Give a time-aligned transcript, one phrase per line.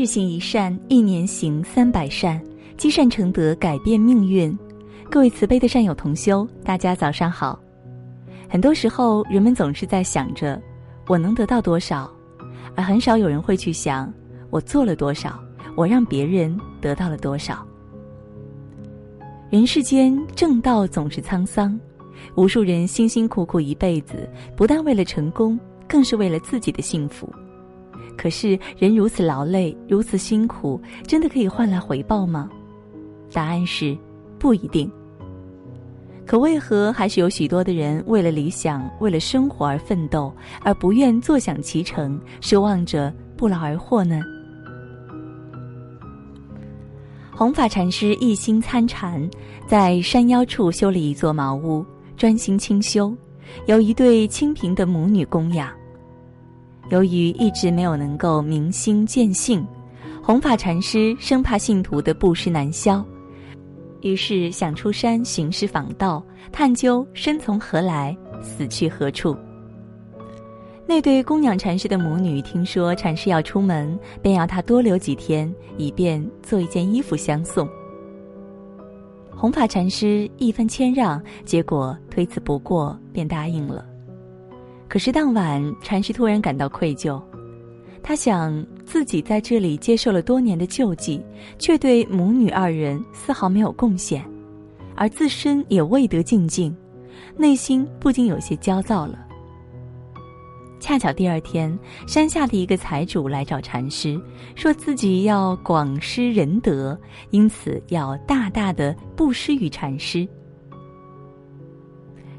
[0.00, 2.40] 日行一善，一年行三百善，
[2.78, 4.58] 积善成德，改变命运。
[5.10, 7.60] 各位慈悲的善友同修，大家早上好。
[8.48, 10.58] 很多时候，人们总是在想着
[11.06, 12.10] 我能得到多少，
[12.74, 14.10] 而很少有人会去想
[14.48, 15.38] 我做了多少，
[15.76, 17.62] 我让别人得到了多少。
[19.50, 21.78] 人世间正道总是沧桑，
[22.36, 24.26] 无数人辛辛苦苦一辈子，
[24.56, 27.30] 不但为了成功，更是为了自己的幸福。
[28.16, 32.50] 可是，人如此劳累，如此辛苦，真的可以换来回报吗？
[33.32, 33.96] 答案是，
[34.38, 34.90] 不一定。
[36.26, 40.32] 可为何还是有许多的人为了理想、为了生活而奋斗，
[40.62, 44.22] 而不愿坐享其成，奢望着不劳而获呢？
[47.34, 49.28] 弘法禅师一心参禅，
[49.66, 51.84] 在山腰处修了一座茅屋，
[52.16, 53.12] 专心清修，
[53.66, 55.79] 由一对清贫的母女供养。
[56.90, 59.64] 由于一直没有能够明心见性，
[60.22, 63.04] 弘法禅师生怕信徒的布施难消，
[64.00, 69.36] 于是想出山寻师访道，探究生从何来，死去何处。
[70.84, 77.68] 那对供养禅师的母女听说禅师要出门，便要他多留几天，以便做一件衣服相送。
[79.30, 83.86] 弘法禅师一番谦让，结果推辞不过，便答应了。
[84.90, 87.22] 可是当晚，禅师突然感到愧疚，
[88.02, 91.24] 他想自己在这里接受了多年的救济，
[91.60, 94.28] 却对母女二人丝毫没有贡献，
[94.96, 96.76] 而自身也未得静静，
[97.36, 99.16] 内心不禁有些焦躁了。
[100.80, 104.20] 恰巧第二天，山下的一个财主来找禅师，
[104.56, 106.98] 说自己要广施仁德，
[107.30, 110.26] 因此要大大的布施于禅师。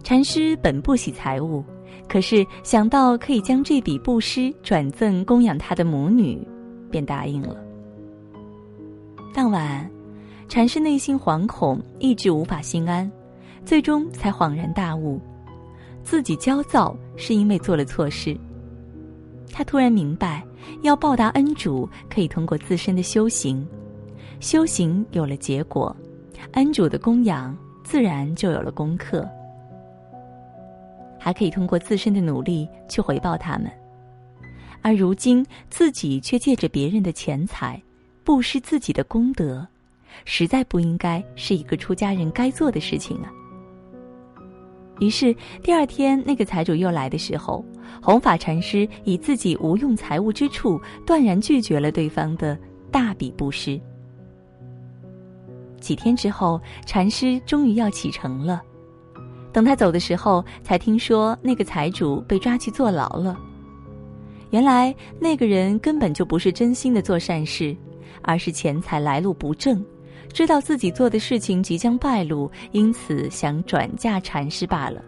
[0.03, 1.63] 禅师本不喜财物。
[2.07, 6.45] 可是想到可以将这笔布施转赠供养他的母女，
[6.89, 7.55] 便答应了。
[9.33, 9.89] 当晚，
[10.49, 13.09] 禅师内心惶恐，一直无法心安，
[13.63, 15.19] 最终才恍然大悟，
[16.03, 18.37] 自己焦躁是因为做了错事。
[19.53, 20.43] 他突然明白，
[20.81, 23.65] 要报答恩主，可以通过自身的修行，
[24.41, 25.95] 修行有了结果，
[26.53, 29.25] 恩主的供养自然就有了功课。
[31.23, 33.71] 还可以通过自身的努力去回报他们，
[34.81, 37.79] 而如今自己却借着别人的钱财，
[38.23, 39.67] 布施自己的功德，
[40.25, 43.31] 实在不应该是一个出家人该做的事情啊。
[44.99, 47.63] 于是第二天那个财主又来的时候，
[48.01, 52.57] 弘法禅师以自己无用财物之处，断然拒绝了对方的
[52.91, 53.79] 大笔布施。
[55.79, 58.63] 几天之后，禅师终于要启程了。
[59.53, 63.37] 等他走的时候，才听说那个财主被抓去坐牢了。
[64.49, 67.75] 原来那个人根本就不是真心的做善事，
[68.21, 69.83] 而是钱财来路不正，
[70.33, 75.01] 知道自己做的事情即将败露，因此想转嫁禅师罢了。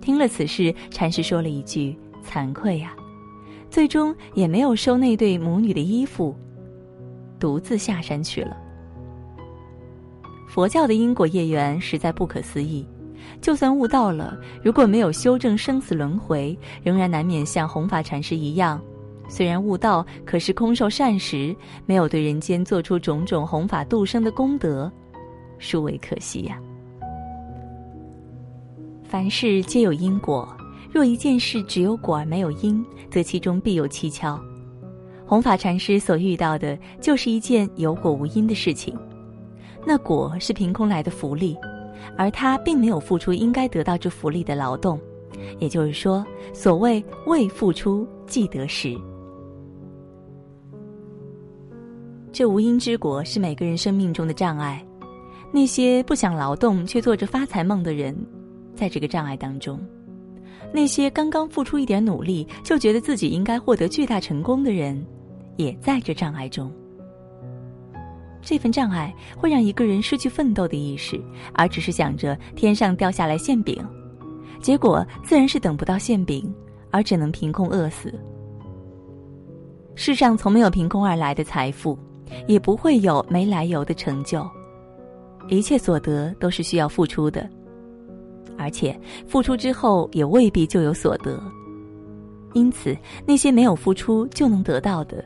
[0.00, 1.96] 听了此事，禅师说了一句
[2.26, 2.94] ：“惭愧呀！”
[3.70, 6.34] 最终也没有收那对母女的衣服，
[7.38, 8.56] 独自下山去了。
[10.48, 12.84] 佛教的因果业缘实在不可思议，
[13.40, 18.82] 就算悟到了，如果没有修正生死轮回，仍然难免像弘法禅师一样，
[19.28, 21.54] 虽然悟道，可是空受善食，
[21.84, 24.90] 没有对人间做出种种弘法度生的功德，
[25.58, 26.58] 殊为可惜呀。
[29.04, 30.48] 凡事皆有因果，
[30.90, 34.40] 若一件事只有果而没有因，则其中必有蹊跷。
[35.26, 38.98] 弘法禅师所遇到的，就是一件有果无因的事情。
[39.88, 41.56] 那果是凭空来的福利，
[42.14, 45.00] 而他并没有付出应该得到这福利的劳动，
[45.60, 46.22] 也就是说，
[46.52, 48.94] 所谓未付出即得时。
[52.30, 54.84] 这无因之果是每个人生命中的障碍。
[55.50, 58.14] 那些不想劳动却做着发财梦的人，
[58.74, 59.78] 在这个障碍当中；
[60.70, 65.02] 那些刚刚付出一点努力就觉得自己应该获得巨大成功的人，
[65.56, 66.70] 也在这障碍中。
[68.40, 71.20] 这份障碍会让一个人失去奋斗的意识，
[71.52, 73.84] 而只是想着天上掉下来馅饼，
[74.60, 76.52] 结果自然是等不到馅饼，
[76.90, 78.12] 而只能凭空饿死。
[79.94, 81.98] 世上从没有凭空而来的财富，
[82.46, 84.48] 也不会有没来由的成就，
[85.48, 87.48] 一切所得都是需要付出的，
[88.56, 91.42] 而且付出之后也未必就有所得。
[92.54, 92.96] 因此，
[93.26, 95.22] 那些没有付出就能得到的，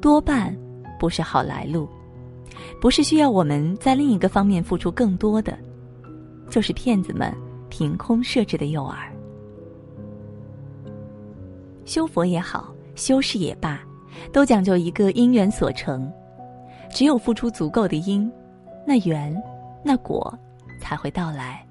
[0.00, 0.56] 多半
[0.98, 1.88] 不是好来路。
[2.80, 5.56] 不是需要我们在另一个方面付出更多的，
[6.50, 7.32] 就是骗子们
[7.68, 8.96] 凭空设置的诱饵。
[11.84, 13.80] 修佛也好，修士也罢，
[14.32, 16.10] 都讲究一个因缘所成。
[16.90, 18.30] 只有付出足够的因，
[18.86, 19.34] 那缘，
[19.82, 20.38] 那果，
[20.80, 21.66] 才会到来，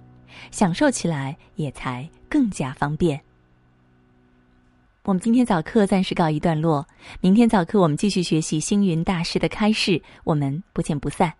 [0.49, 3.19] 享受起来也才更加方便。
[5.03, 6.87] 我们今天早课暂时告一段落，
[7.21, 11.33] 明天早课我们继续学习星云大师的开示，我们不见不散。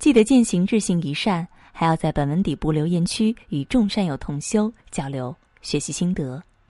[0.00, 6.42] 记得践行日行一善，还要在本文底部留言区与众善友同修交流学习心得。